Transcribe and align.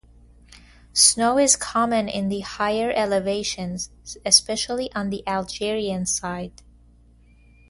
Snow 0.93 1.37
is 1.37 1.55
common 1.55 2.07
in 2.09 2.29
the 2.29 2.39
higher 2.39 2.89
elevations 2.91 3.91
especially 4.25 4.91
on 4.93 5.11
the 5.11 5.21
Algerian 5.27 6.07
side. 6.07 6.63